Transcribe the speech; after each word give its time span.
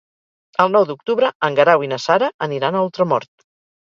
El 0.63 0.69
nou 0.75 0.87
d'octubre 0.91 1.29
en 1.49 1.57
Guerau 1.59 1.85
i 1.89 1.91
na 1.93 2.03
Sara 2.07 2.31
aniran 2.47 2.79
a 2.79 2.83
Ultramort. 2.89 3.35